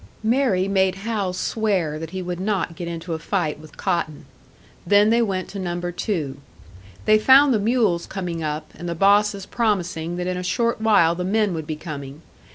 [0.23, 4.25] Mary made Hal swear that he would not get into a fight with Cotton;
[4.83, 6.37] then they went to Number Two.
[7.05, 11.13] They found the mules coming up, and the bosses promising that in a short while
[11.13, 12.23] the men would be coming.